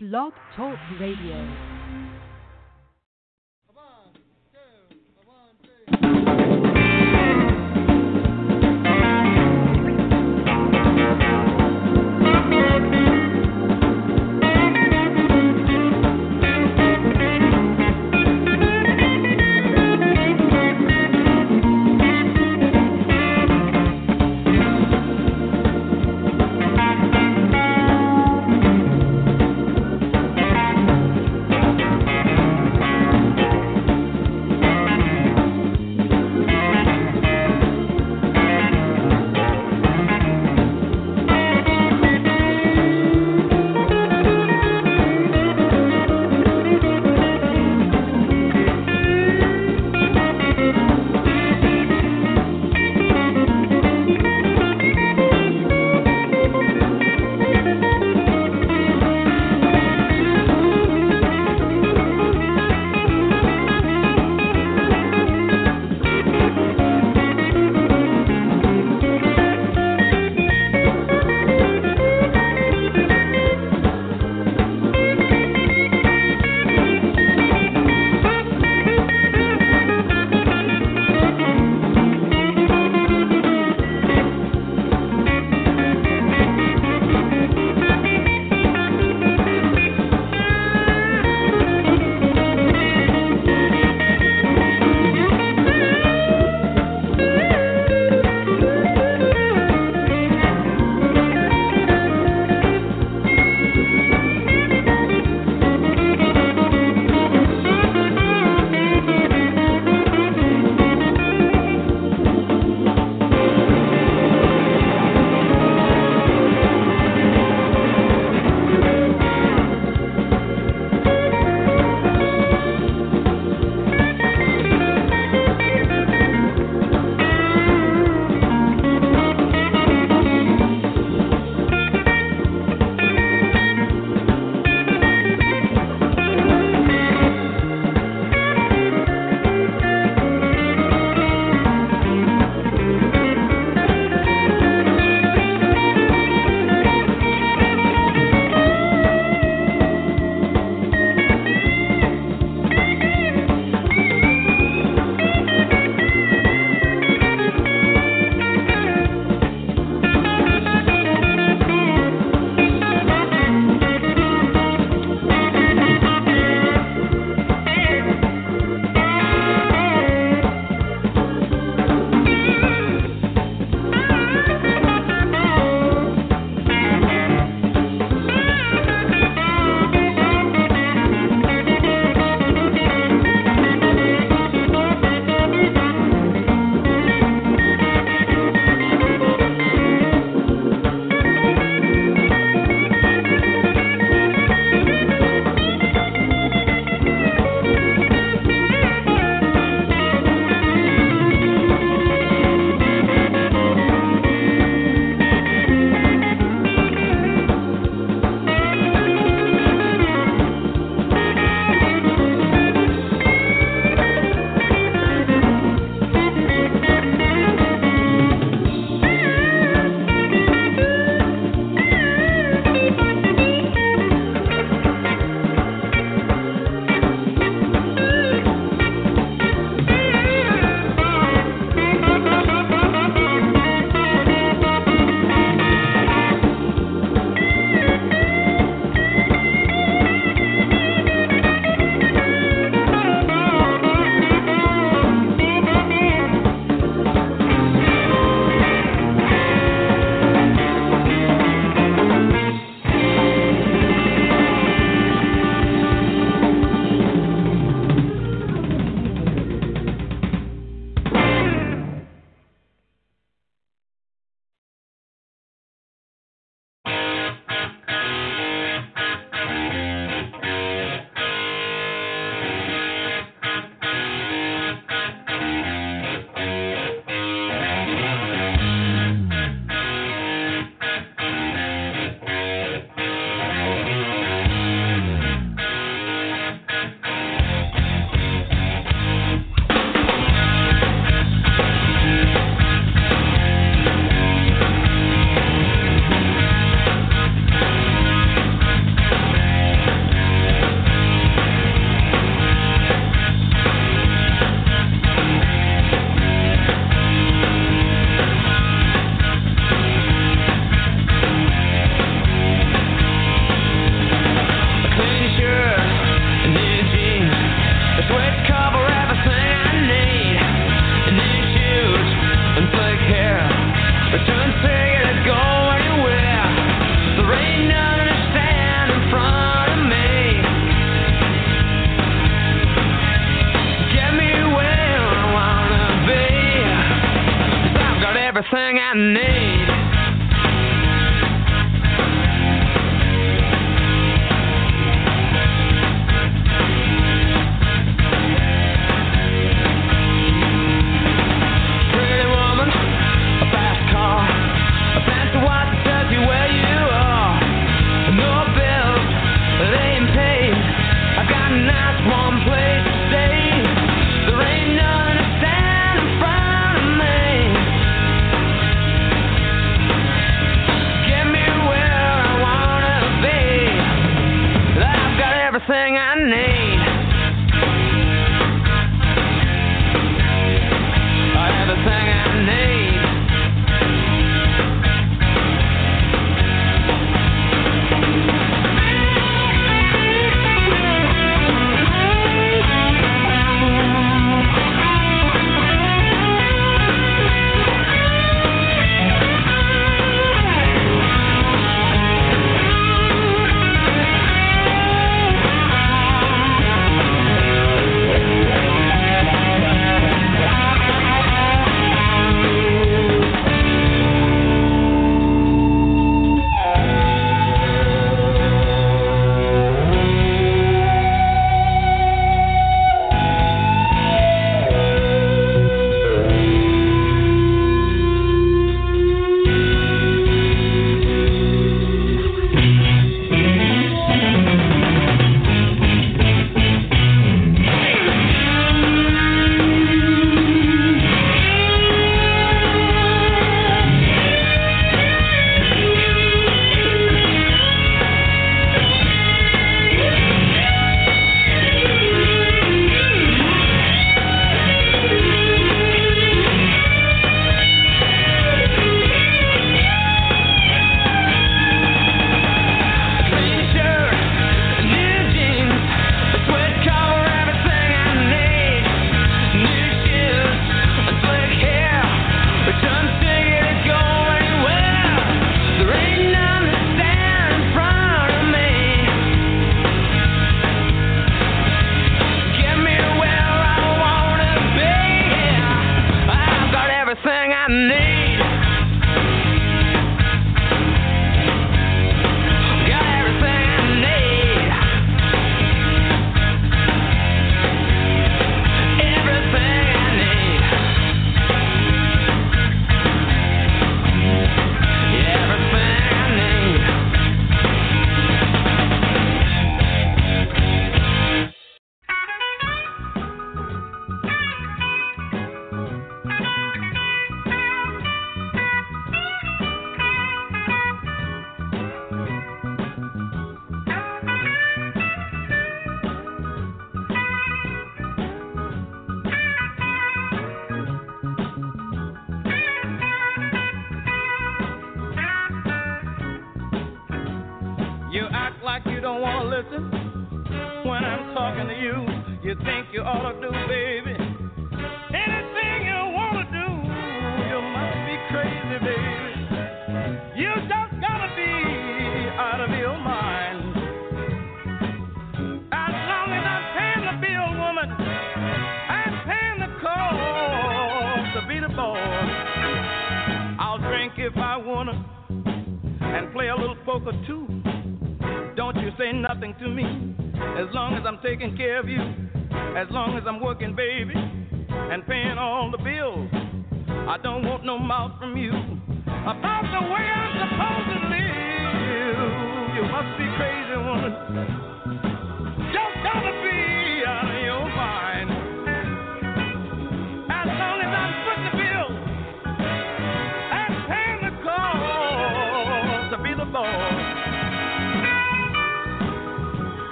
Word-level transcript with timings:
Blog 0.00 0.32
Talk 0.54 0.78
Radio. 1.00 1.77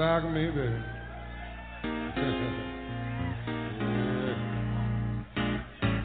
Rock 0.00 0.24
me, 0.32 0.46
baby. 0.46 0.82
yeah. 1.84 2.34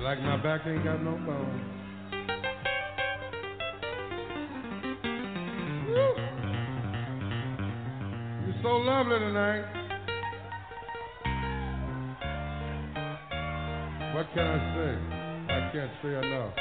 Like 0.01 0.19
my 0.21 0.35
back 0.43 0.67
ain't 0.67 0.83
got 0.83 1.01
no 1.01 1.11
bone. 1.11 1.71
You're 8.45 8.59
so 8.61 8.69
lovely 8.69 9.19
tonight. 9.19 9.63
What 14.13 14.27
can 14.33 14.45
I 14.45 14.57
say? 14.75 14.97
I 15.53 15.71
can't 15.71 15.91
say 16.03 16.27
enough. 16.27 16.53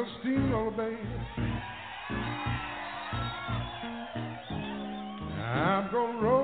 I'm 0.00 0.06
steamroller, 0.22 0.70
baby. 0.70 0.96
I'm 5.42 5.90
gonna 5.92 6.18
roll 6.22 6.39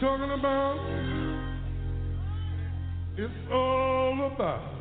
talking 0.00 0.30
about. 0.30 0.76
It's 3.16 3.32
all 3.50 4.30
about. 4.34 4.72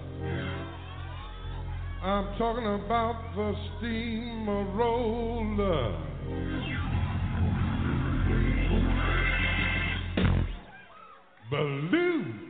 I'm 2.04 2.38
talking 2.38 2.66
about 2.66 3.34
the 3.36 3.54
steam 3.78 4.50
roller. 4.78 6.02
Balloon. 11.50 12.45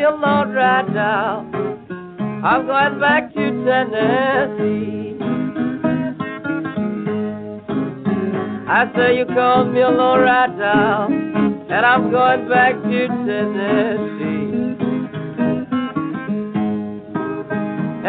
feel 0.00 0.14
alone 0.14 0.52
right 0.52 0.88
now. 0.92 1.40
I'm 2.42 2.66
going 2.66 3.00
back 3.00 3.34
to 3.34 3.44
Tennessee. 3.66 5.18
I 8.66 8.90
say 8.96 9.18
you 9.18 9.26
called 9.26 9.74
me 9.74 9.82
alone 9.82 10.20
right 10.20 10.56
now, 10.56 11.08
and 11.08 11.84
I'm 11.84 12.10
going 12.10 12.48
back 12.48 12.74
to 12.82 13.08
Tennessee. 13.08 14.76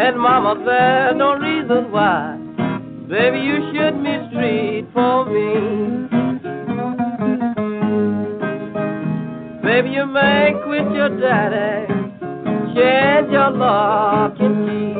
And 0.00 0.18
mama, 0.18 0.62
there's 0.64 1.16
no 1.16 1.34
reason 1.34 1.92
why, 1.92 2.38
baby, 3.06 3.40
you 3.40 3.70
should 3.74 3.96
mistreat 3.96 4.86
for 4.94 5.26
me. 5.26 6.11
Baby, 9.72 9.88
you 9.88 10.04
may 10.04 10.52
quit 10.66 10.84
your 10.92 11.08
daddy, 11.18 11.86
change 12.74 13.32
your 13.32 13.50
lock 13.52 14.34
and 14.38 14.66
key. 14.68 14.92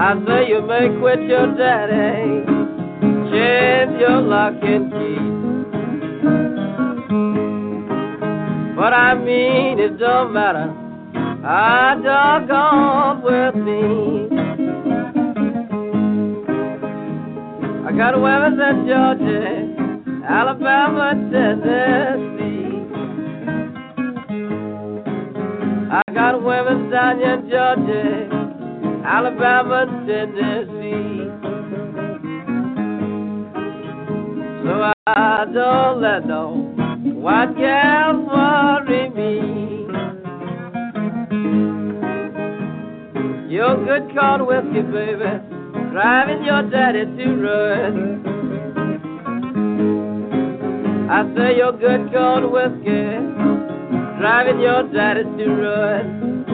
I 0.00 0.14
say 0.26 0.48
you 0.48 0.62
may 0.62 0.88
quit 0.98 1.20
your 1.28 1.48
daddy, 1.54 2.40
change 3.30 4.00
your 4.00 4.22
lock 4.22 4.54
and 4.62 4.90
key. 4.90 5.18
But 8.74 8.94
I 8.94 9.14
mean, 9.14 9.78
it 9.78 9.98
don't 9.98 10.32
matter. 10.32 10.72
I 11.44 12.00
doggone 12.02 13.20
with 13.20 13.56
me. 13.56 14.28
I 17.86 17.92
got 17.94 18.14
a 18.14 18.18
women 18.18 18.58
in 18.58 18.86
Georgia, 18.88 19.45
Alabama, 20.28 21.14
Tennessee. 21.30 22.82
I 25.88 26.02
got 26.12 26.42
women 26.42 26.90
down 26.90 27.22
in 27.22 27.48
Georgia. 27.48 28.28
Alabama, 29.06 29.86
Tennessee. 30.04 31.30
So 34.64 34.92
I 35.06 35.44
don't 35.54 36.00
let 36.00 36.26
no 36.26 36.72
white 37.22 37.56
gal 37.56 38.16
worry 38.26 39.10
me. 39.10 39.86
Your 43.48 43.76
good 43.84 44.12
corn 44.12 44.44
whiskey, 44.46 44.82
baby, 44.82 45.38
driving 45.92 46.42
your 46.42 46.68
daddy 46.68 47.04
to 47.04 47.26
ruin. 47.28 48.15
I 51.08 51.22
say 51.36 51.56
your 51.56 51.70
good 51.72 52.12
cold 52.12 52.50
whiskey, 52.50 53.18
driving 54.18 54.60
your 54.60 54.82
daddy 54.92 55.22
to 55.22 55.46
ruin. 55.46 56.44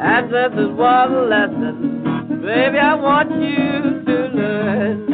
And 0.00 0.32
this 0.32 0.52
is 0.58 0.70
one 0.76 1.30
lesson, 1.30 2.40
baby, 2.42 2.78
I 2.78 2.94
want 2.96 3.30
you 3.30 4.02
to 4.04 4.16
learn. 4.34 5.12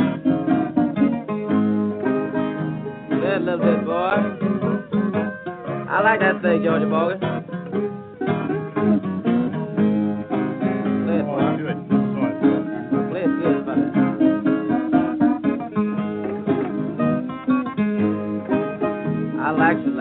A 3.13 3.39
little 3.39 3.59
bit, 3.59 3.85
boy. 3.85 4.17
I 5.91 6.01
like 6.03 6.21
that 6.21 6.41
thing, 6.41 6.63
Georgia 6.65 6.87
boy. 6.87 7.40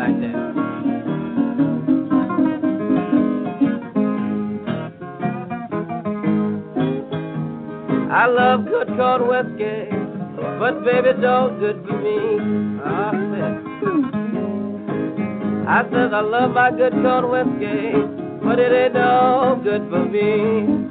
You. 0.10 0.50
I 8.12 8.26
love 8.26 8.66
good 8.66 8.88
corn 8.98 9.28
whiskey, 9.28 9.88
but 10.60 10.84
baby, 10.84 11.14
don't 11.22 11.60
good 11.60 11.86
for 11.88 11.98
me. 11.98 12.18
Ah, 12.84 13.12
I 13.12 13.14
said, 13.32 13.54
I 15.68 15.84
said 15.92 16.14
I 16.14 16.22
love 16.22 16.52
my 16.52 16.72
good 16.72 16.94
corn 16.94 17.30
whiskey, 17.30 17.94
but 18.44 18.60
it 18.60 18.72
ain't 18.74 18.94
no 18.96 19.62
good 19.64 19.88
for 19.90 20.06
me. 20.06 20.88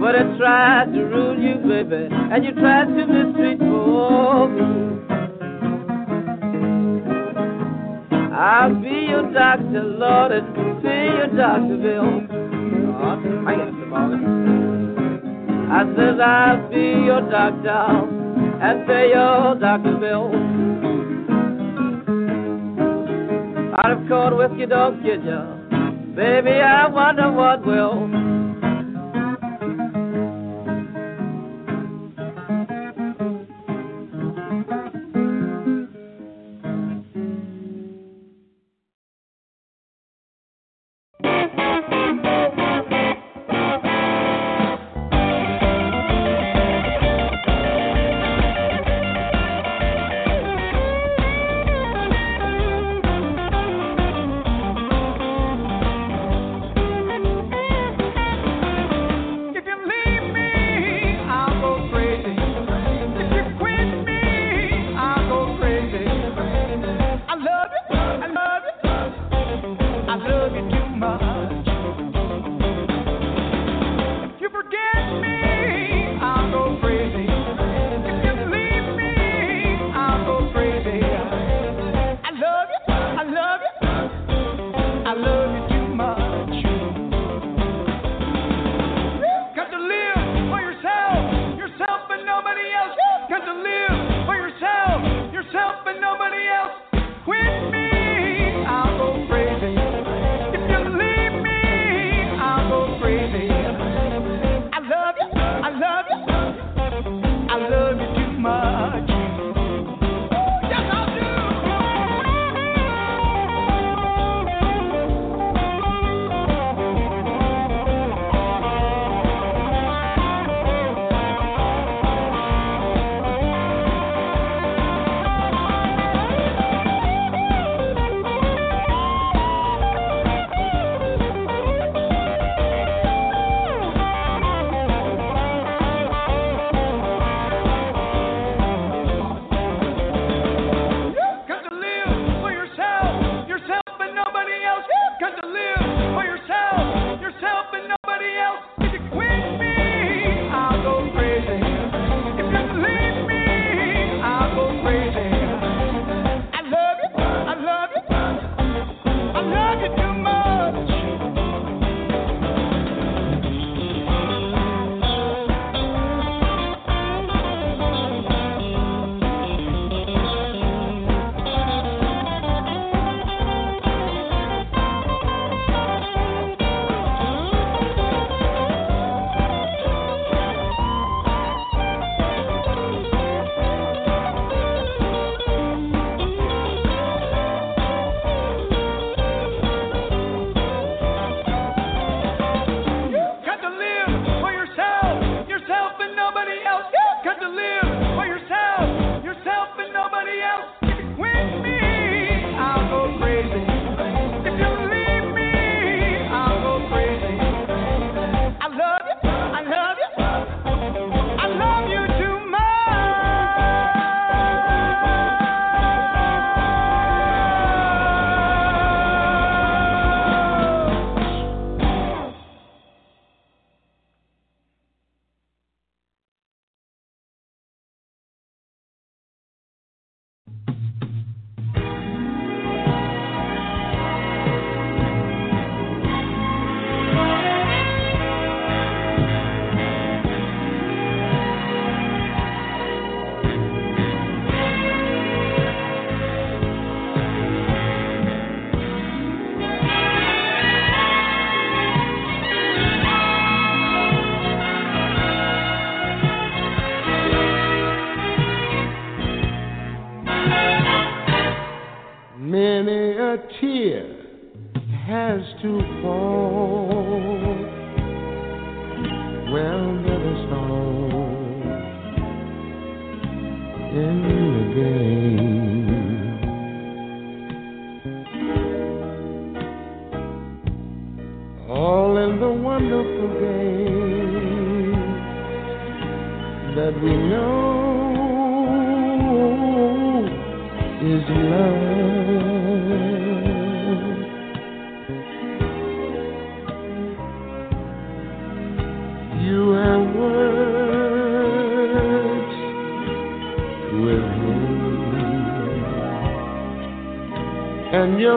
But 0.00 0.16
I 0.16 0.22
tried 0.38 0.92
to 0.94 1.04
rule 1.04 1.38
you, 1.38 1.56
baby, 1.56 2.08
and 2.10 2.44
you 2.44 2.52
tried 2.52 2.86
to 2.86 3.06
mistreat 3.06 3.60
me. 3.60 5.09
I'll 8.40 8.74
be 8.74 8.88
your 8.88 9.30
doctor, 9.34 9.82
Lord, 9.84 10.32
and 10.32 10.54
be 10.82 10.88
your 10.88 11.26
doctor, 11.36 11.76
Bill. 11.76 12.40
Oh, 13.02 13.44
I 13.46 13.54
get 13.54 13.90
ball. 13.90 14.14
I 15.70 15.84
says 15.94 16.18
I'll 16.18 16.70
be 16.70 17.04
your 17.04 17.20
doctor 17.30 17.68
and 18.62 18.86
pay 18.86 19.10
your 19.10 19.56
doctor 19.56 19.96
bill. 19.98 20.32
Out 23.76 23.92
of 23.92 24.08
corn 24.08 24.36
whiskey 24.38 24.64
don't 24.66 25.02
get 25.02 25.22
you, 25.22 26.14
baby. 26.16 26.60
I 26.60 26.88
wonder 26.88 27.30
what 27.30 27.66
will. 27.66 28.29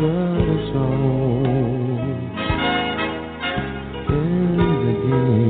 but 0.00 0.06
a 0.06 0.72
song 0.72 2.00
in 4.08 4.66
the 4.86 4.92
game. 5.06 5.49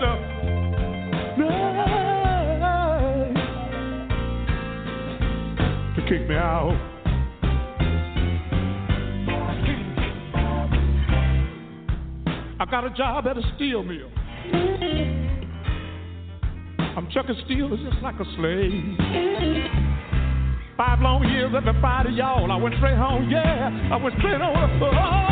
The 0.00 0.42
to 5.94 6.08
kick 6.08 6.28
me 6.28 6.34
out. 6.34 6.76
I 12.60 12.64
got 12.70 12.84
a 12.84 12.90
job 12.90 13.26
at 13.26 13.36
a 13.36 13.42
steel 13.56 13.82
mill. 13.82 14.08
I'm 16.96 17.08
chucking 17.10 17.36
steel 17.44 17.68
just 17.76 18.02
like 18.02 18.20
a 18.20 18.24
slave. 18.36 18.96
Five 20.76 21.00
long 21.00 21.24
years 21.28 21.52
every 21.56 21.80
Friday, 21.80 22.12
y'all. 22.12 22.50
I 22.50 22.56
went 22.56 22.74
straight 22.76 22.96
home, 22.96 23.28
yeah. 23.30 23.90
I 23.92 23.96
went 23.96 24.16
straight 24.18 24.40
home. 24.40 24.82
Oh, 24.82 25.31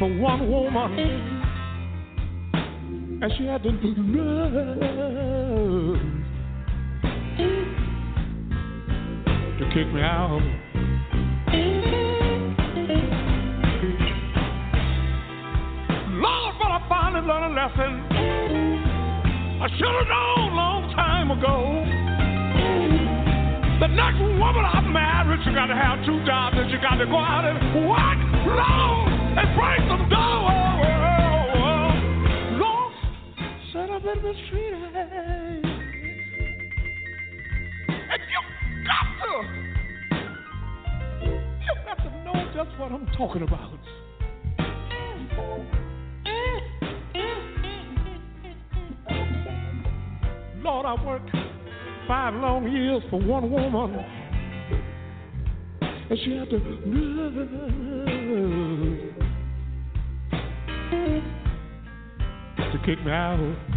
for 0.00 0.08
one 0.18 0.50
woman, 0.50 0.98
and 3.22 3.32
she 3.36 3.44
had 3.44 3.62
the 3.62 3.70
nerve 3.70 4.00
to 9.58 9.64
kick 9.74 9.92
me 9.92 10.00
out. 10.00 10.40
Lord, 16.16 16.54
but 16.58 16.70
I 16.72 16.80
finally 16.88 17.26
learned 17.26 17.44
a 17.44 17.60
lesson. 17.60 17.92
I 19.60 19.68
should 19.76 19.84
have 19.84 20.08
known 20.08 20.56
long 20.56 20.90
time 20.96 21.30
ago. 21.30 21.84
The 23.80 23.88
next 23.88 24.20
woman 24.20 24.64
I 24.64 24.80
married, 24.80 25.40
she 25.44 25.52
got 25.52 25.66
to 25.66 25.76
have 25.76 26.02
two 26.06 26.24
jobs, 26.24 26.56
and 26.58 26.70
she 26.70 26.78
got 26.78 26.96
to 26.96 27.04
go 27.04 27.18
out 27.18 27.39
for 53.10 53.20
one 53.20 53.50
woman, 53.50 54.04
and 55.82 56.18
she 56.24 56.36
had 56.36 56.48
to 56.48 56.58
to 62.72 62.78
kick 62.86 63.04
me 63.04 63.10
out. 63.10 63.69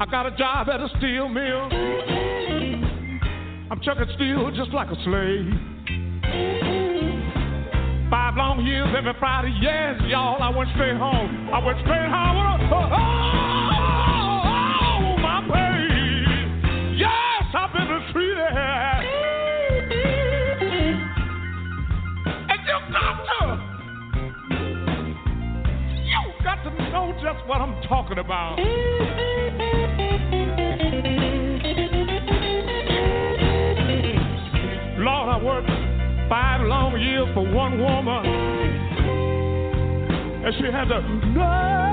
I 0.00 0.06
got 0.06 0.24
a 0.24 0.30
job 0.30 0.70
at 0.70 0.80
a 0.80 0.88
steel 0.96 1.28
mill. 1.28 1.68
I'm 3.70 3.78
chucking 3.82 4.06
steel 4.14 4.50
just 4.56 4.72
like 4.72 4.88
a 4.88 4.96
slave. 5.04 5.52
Five 8.08 8.34
long 8.34 8.64
years 8.64 8.88
every 8.96 9.12
Friday, 9.18 9.52
yes, 9.60 10.00
y'all. 10.08 10.42
I 10.42 10.48
went 10.56 10.70
straight 10.70 10.96
home. 10.96 11.50
I 11.52 11.62
went 11.62 11.80
straight 11.80 12.08
home. 12.08 12.36
Oh, 12.72 12.80
oh, 12.80 12.96
oh, 13.76 13.92
oh 14.88 15.20
my 15.20 15.44
baby. 15.52 16.96
Yes, 16.96 17.44
I've 17.52 17.70
been 17.74 17.84
mistreated. 17.84 18.40
And 22.48 22.60
you 22.64 22.76
got 22.88 23.20
to, 23.28 23.60
you 26.08 26.24
got 26.42 26.64
to 26.64 26.70
know 26.90 27.12
just 27.22 27.46
what 27.46 27.60
I'm 27.60 27.76
talking 27.82 28.16
about. 28.16 28.56
Worked 35.42 35.70
five 36.28 36.60
long 36.66 37.00
years 37.00 37.26
for 37.32 37.42
one 37.50 37.80
woman, 37.80 38.26
and 40.44 40.54
she 40.56 40.64
had 40.64 40.88
the 40.88 41.00
nerve 41.32 41.90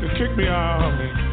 to 0.00 0.08
kick 0.18 0.36
me 0.36 0.48
out. 0.48 1.23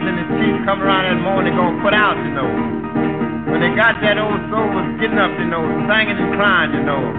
Taxes 0.00 0.08
and 0.08 0.18
the 0.18 0.24
chief 0.38 0.56
come 0.64 0.82
around 0.82 1.04
that 1.04 1.20
morning 1.22 1.54
gonna 1.54 1.82
put 1.82 1.94
out, 1.94 2.16
you 2.16 2.30
know. 2.32 2.48
When 3.50 3.60
they 3.60 3.74
got 3.76 4.00
that 4.00 4.18
old 4.18 4.40
soul 4.50 4.68
was 4.72 5.00
getting 5.00 5.18
up, 5.18 5.30
you 5.38 5.46
know, 5.46 5.62
singing 5.88 6.18
and 6.18 6.34
crying, 6.34 6.72
you 6.72 6.82
know. 6.82 7.14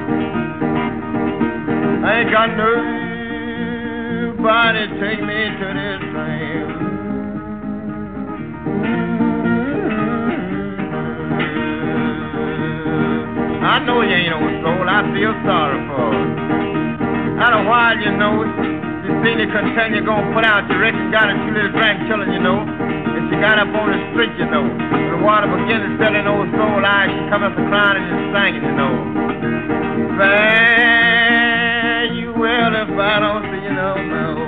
I 2.05 2.21
ain't 2.21 2.31
got 2.31 2.49
nobody 2.57 2.87
take 4.99 5.21
me 5.21 5.49
to 5.59 5.73
this 5.73 6.01
land. 6.13 6.71
I 13.63 13.79
know 13.85 14.01
you 14.01 14.15
ain't 14.15 14.33
old 14.33 14.63
soul. 14.63 14.89
I 14.89 15.01
feel 15.13 15.33
sorry 15.45 15.79
for 15.87 16.11
her. 16.11 16.25
Out 17.41 17.53
a 17.53 17.63
while, 17.67 17.97
you 17.97 18.11
know, 18.17 18.70
you 19.11 19.19
seen 19.27 19.43
it 19.43 19.51
continue 19.51 19.99
gonna 20.05 20.31
put 20.31 20.47
out. 20.47 20.63
You 20.71 20.79
reckon 20.79 21.11
got 21.11 21.27
her 21.27 21.35
two 21.43 21.51
little 21.51 21.75
grandchildren, 21.75 22.31
you 22.31 22.39
know. 22.39 22.63
And 22.63 23.27
she 23.27 23.35
got 23.43 23.59
up 23.59 23.67
on 23.75 23.91
the 23.91 23.99
street, 24.15 24.31
you 24.39 24.47
know. 24.47 24.63
The 24.63 25.19
water 25.19 25.51
began 25.51 25.83
to 25.83 25.91
set 25.99 26.15
in 26.15 26.27
old 26.27 26.47
soul 26.55 26.79
eyes. 26.79 27.11
She 27.11 27.19
come 27.27 27.43
up 27.43 27.51
and 27.51 27.67
crying 27.67 27.99
and 27.99 28.07
just 28.07 28.31
singing, 28.31 28.63
you 28.63 28.71
know. 28.71 28.95
Fare 30.15 32.07
you 32.15 32.31
well 32.39 32.71
if 32.71 32.87
I 32.95 33.19
don't 33.19 33.43
see 33.51 33.61
you 33.67 33.73
no 33.75 33.99
more. 33.99 34.47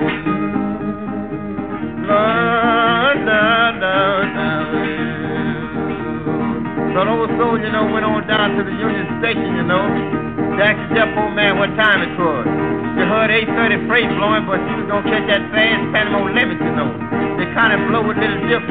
Lord, 2.07 3.17
down, 3.27 3.79
down, 3.83 4.23
down. 4.31 4.63
So 6.95 7.03
the 7.03 7.11
old 7.11 7.31
soul, 7.35 7.59
you 7.59 7.71
know, 7.71 7.91
went 7.91 8.05
on 8.05 8.27
down 8.27 8.55
to 8.55 8.63
the 8.63 8.71
Union 8.71 9.19
Station, 9.19 9.55
you 9.59 9.63
know. 9.63 9.83
Jack 10.55 10.77
the 10.77 10.95
Jeff 10.95 11.09
old 11.17 11.33
man 11.35 11.57
what 11.57 11.75
time 11.75 12.01
it 12.05 12.15
was. 12.19 12.72
You 12.93 13.09
heard 13.09 13.33
830 13.33 13.89
freight 13.89 14.05
blowing, 14.21 14.45
but 14.45 14.61
she 14.69 14.73
was 14.77 14.85
gonna 14.85 15.09
catch 15.09 15.25
that 15.25 15.41
fast 15.49 15.81
Panama 15.89 16.29
you 16.29 16.73
know. 16.77 16.93
They 17.41 17.49
kind 17.57 17.73
of 17.73 17.89
blow 17.89 18.05
with 18.05 18.21
little 18.21 18.37
you. 18.37 18.61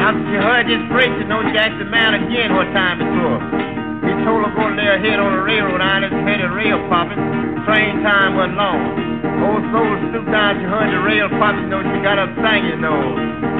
After 0.00 0.24
she 0.32 0.36
heard 0.40 0.64
this 0.64 0.80
freight, 0.88 1.12
you 1.20 1.28
know, 1.28 1.44
she 1.44 1.52
asked 1.60 1.76
the 1.76 1.84
man 1.84 2.16
again 2.16 2.56
what 2.56 2.64
time 2.72 3.04
it 3.04 3.12
was. 3.20 3.44
He 4.00 4.16
told 4.24 4.48
her 4.48 4.52
go 4.56 4.64
lay 4.72 4.88
her 4.88 4.96
head 4.96 5.20
on 5.20 5.36
the 5.36 5.44
railroad 5.44 5.84
iron, 5.84 6.08
she 6.08 6.16
heard 6.24 6.40
the 6.40 6.48
rail 6.48 6.80
popping. 6.88 7.20
Train 7.68 8.00
time 8.00 8.32
wasn't 8.40 8.56
long. 8.56 8.80
Old 9.44 9.60
soul 9.76 9.92
stooped 10.08 10.32
down, 10.32 10.56
she 10.56 10.64
heard 10.64 10.88
the 10.88 11.04
rail 11.04 11.28
popping, 11.36 11.68
you 11.68 11.68
know, 11.68 11.84
she 11.84 12.00
got 12.00 12.16
up 12.16 12.32
singing, 12.40 12.80
you 12.80 12.80
know. 12.80 13.53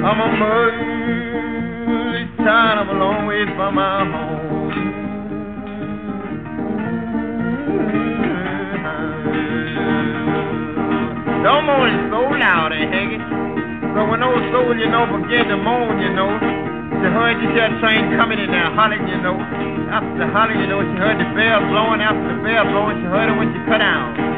I'm 0.00 0.16
a 0.16 0.28
muddy 0.32 2.24
child, 2.40 2.78
I'm 2.80 2.88
a 2.88 2.92
long 2.96 3.26
ways 3.28 3.48
from 3.52 3.74
my 3.74 4.00
home. 4.08 4.40
Don't 11.44 11.64
moan 11.68 12.08
so 12.08 12.32
loud, 12.32 12.72
eh, 12.72 12.88
Haggy? 12.88 13.20
So 13.92 14.08
when 14.08 14.22
old 14.24 14.40
soul, 14.56 14.72
you 14.72 14.88
know, 14.88 15.04
began 15.20 15.52
to 15.52 15.56
moan, 15.60 16.00
you 16.00 16.08
know, 16.16 16.32
she 16.96 17.06
heard 17.12 17.36
this 17.36 17.52
that 17.60 17.76
train 17.84 18.08
coming 18.16 18.38
in 18.38 18.48
there 18.50 18.72
hollering, 18.72 19.04
you 19.04 19.20
know. 19.20 19.36
After 19.36 20.16
the 20.16 20.32
hollering, 20.32 20.60
you 20.60 20.66
know, 20.66 20.80
she 20.80 20.96
heard 20.96 21.20
the 21.20 21.28
bell 21.36 21.60
blowing. 21.68 22.00
After 22.00 22.24
the 22.24 22.40
bell 22.40 22.64
blowing, 22.72 23.04
she 23.04 23.08
heard 23.08 23.28
it 23.28 23.36
when 23.36 23.52
she 23.52 23.60
cut 23.68 23.84
down. 23.84 24.29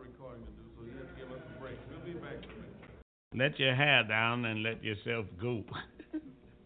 recording 0.00 0.44
to 0.44 0.52
do, 0.52 0.64
so 0.76 0.84
you 0.84 0.92
have 0.98 1.08
to 1.08 1.16
give 1.18 1.30
us 1.32 1.42
a 1.44 1.60
break. 1.60 1.76
We'll 1.90 2.04
be 2.04 2.18
back 2.18 2.38
in 2.42 2.50
a 2.50 2.54
minute. 2.54 2.78
Let 3.34 3.58
your 3.58 3.74
hair 3.74 4.04
down 4.04 4.44
and 4.44 4.62
let 4.62 4.82
yourself 4.82 5.26
go. 5.40 5.62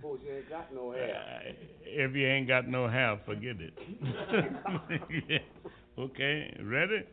You 0.02 0.18
ain't 0.36 0.48
got 0.50 0.74
no 0.74 0.90
hair. 0.90 1.14
Uh, 1.16 1.52
if 1.84 2.14
you 2.14 2.26
ain't 2.26 2.48
got 2.48 2.68
no 2.68 2.88
hair, 2.88 3.20
forget 3.24 3.56
it. 3.60 3.72
yeah. 5.28 5.38
Okay, 5.98 6.56
ready? 6.64 7.04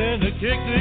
In 0.00 0.20
to 0.20 0.30
kick 0.40 0.60
these 0.66 0.79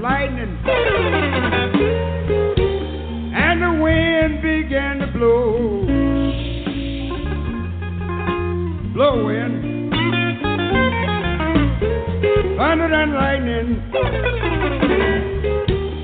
lightning. 0.00 0.58
And 3.34 3.62
the 3.62 3.82
wind 3.82 4.42
began 4.42 4.98
to 5.00 5.06
blow. 5.12 5.84
Blowing. 8.94 9.90
Thunder 12.56 12.92
and 12.94 13.12
lightning. 13.14 13.82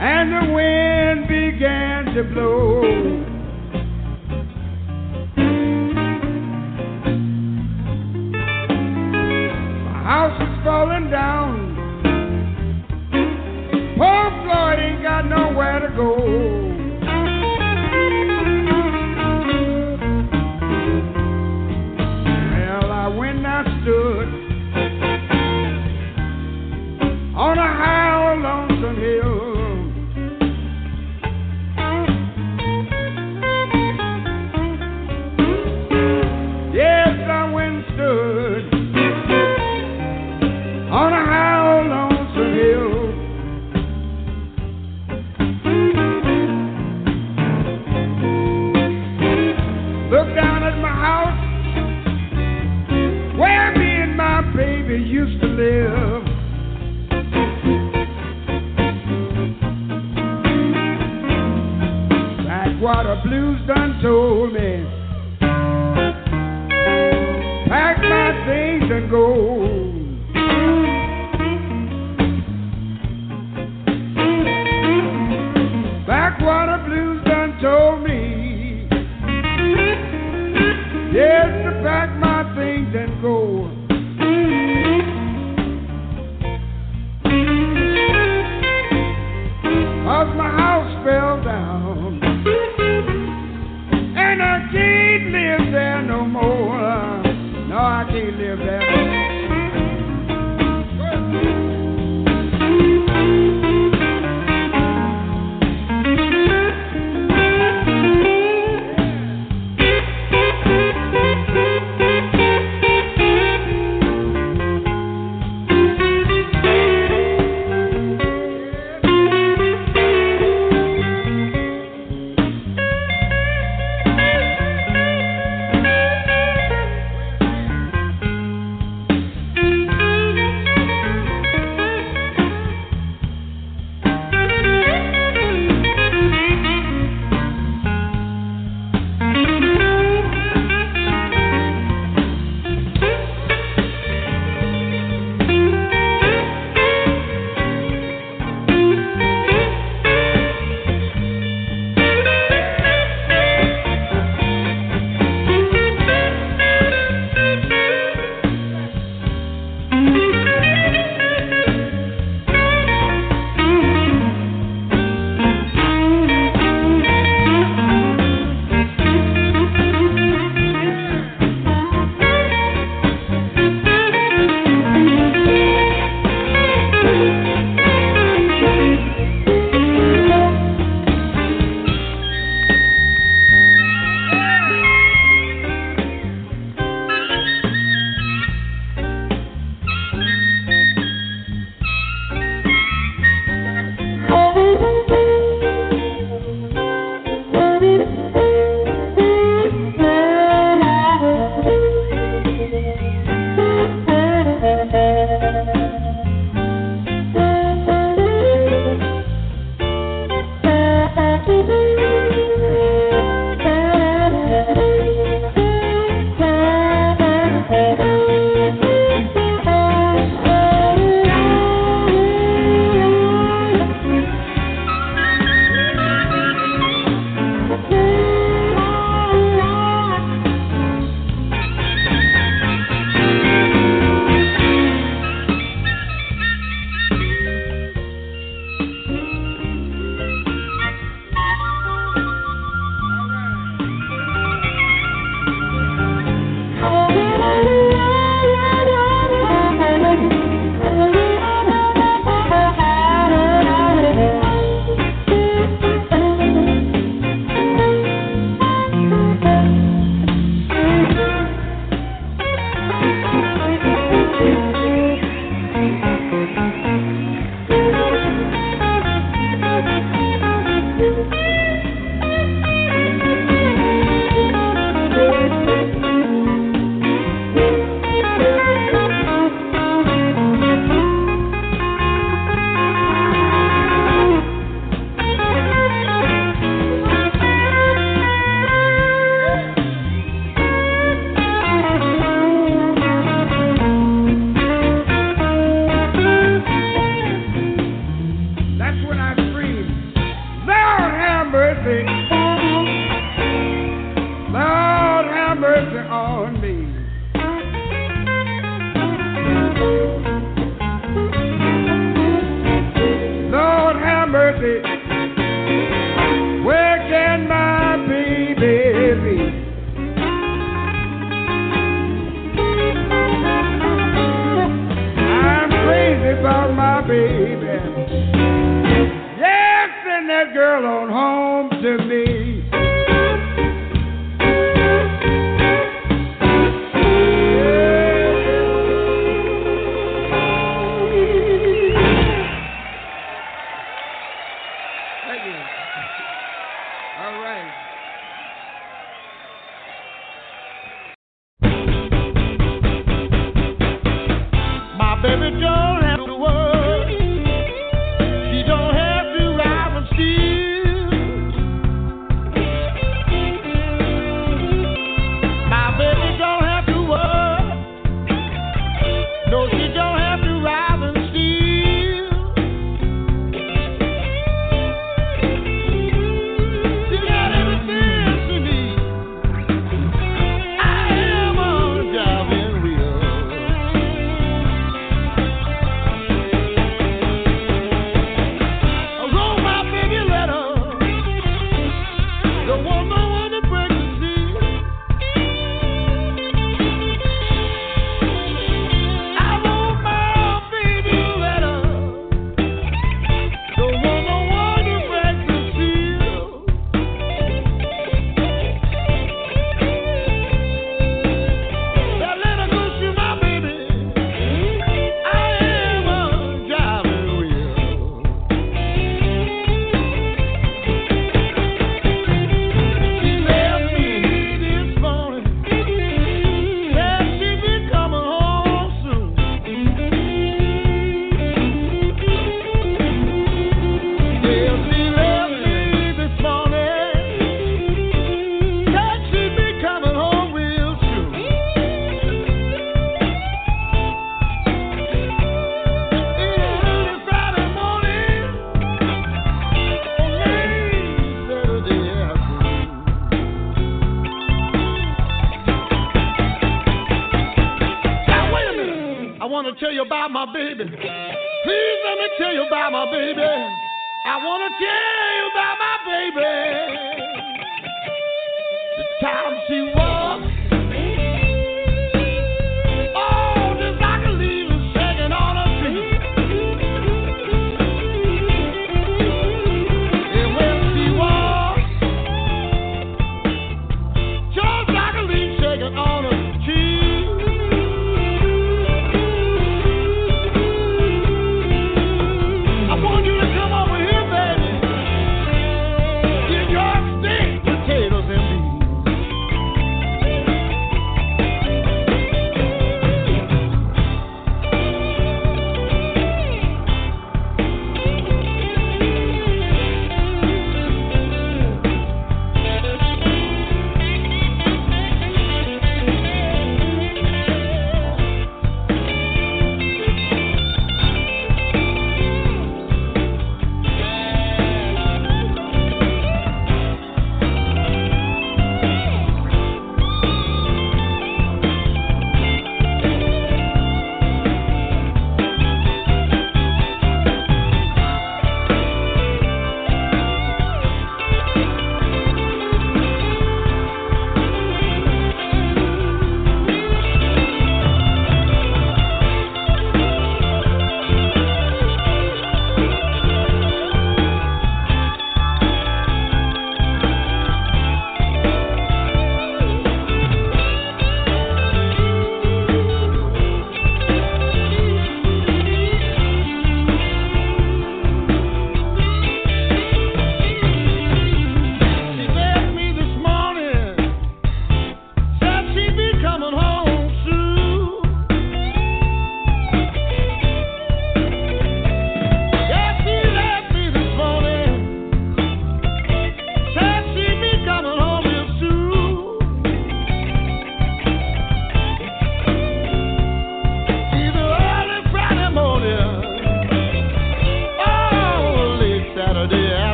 And 0.00 0.32
the 0.32 0.52
wind 0.52 1.28
began 1.28 2.14
to 2.14 2.22
blow. 2.24 3.25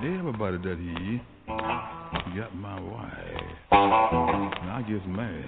telling 0.00 0.18
everybody 0.18 0.56
that 0.58 0.78
he 0.78 1.20
got 2.38 2.54
my 2.56 2.80
wife. 2.80 3.12
And 3.70 4.70
I 4.70 4.82
get 4.88 5.06
mad. 5.08 5.44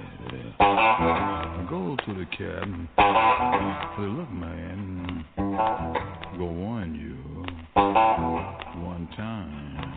I 0.60 1.66
go 1.68 1.96
to 1.96 2.14
the 2.14 2.26
cabin. 2.36 2.88
Say, 2.96 4.02
look, 4.02 4.30
man, 4.30 5.24
I'm 5.38 6.38
warn 6.38 6.94
you 6.94 7.16
one 8.84 9.08
time. 9.16 9.94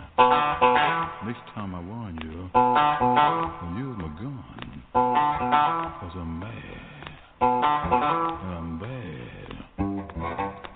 Next 1.26 1.42
time 1.54 1.76
I 1.76 1.82
warn 1.82 2.18
you, 2.24 2.50
I'll 2.56 3.78
use 3.78 3.98
my 3.98 4.08
gun. 4.22 4.84
Cause 4.94 6.16
I'm 6.16 6.40
mad. 6.40 6.90
And 7.42 8.54
I'm 8.56 8.80
bad. 8.80 9.50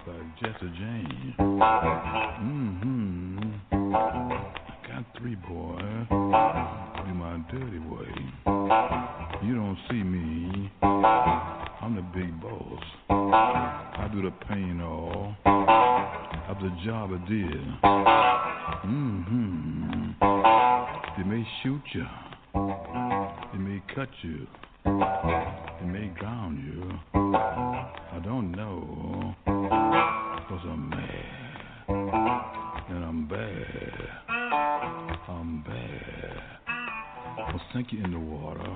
Like 0.08 0.38
Jesse 0.40 0.72
James. 0.78 1.36
Mm-hmm. 1.40 2.62
Don't 9.74 9.90
see 9.90 10.04
me. 10.04 10.72
I'm 10.84 11.95
the 11.95 12.02
big 12.02 12.40
boss. 12.41 12.84
I 13.10 14.08
do 14.14 14.22
the 14.22 14.32
pain 14.48 14.82
all 14.82 15.36
of 15.45 16.58
the 16.60 16.70
job 16.86 17.12
I 17.12 17.18
did. 17.28 17.64
Mm-hmm. 18.86 20.12
They 21.18 21.24
may 21.24 21.48
shoot 21.64 21.82
you. 21.94 22.06
They 23.54 23.60
may 23.60 23.82
cut 23.95 24.10
you. 24.22 24.48
They 24.86 25.88
may 25.88 26.12
drown 26.20 26.58
you. 26.64 27.00
I 27.16 28.20
don't 28.24 28.52
know. 28.52 29.36
Cause 30.50 30.62
I'm 30.66 30.90
mad. 30.90 31.26
And 32.90 33.04
I'm 33.04 33.28
bad. 33.28 34.10
I'm 35.30 35.64
bad. 35.64 36.44
I'll 37.40 37.62
sink 37.74 37.91
you 37.91 38.04
in 38.04 38.12
the 38.12 38.20
water. 38.20 38.73